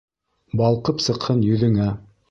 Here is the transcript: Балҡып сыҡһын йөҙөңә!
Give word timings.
Балҡып 0.61 1.05
сыҡһын 1.09 1.47
йөҙөңә! 1.53 1.91